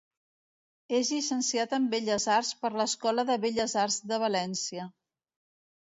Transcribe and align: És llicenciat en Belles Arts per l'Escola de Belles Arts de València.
És 0.99 1.11
llicenciat 1.15 1.75
en 1.79 1.85
Belles 1.93 2.27
Arts 2.39 2.51
per 2.65 2.73
l'Escola 2.83 3.29
de 3.31 3.39
Belles 3.47 3.79
Arts 3.87 4.03
de 4.15 4.23
València. 4.29 4.93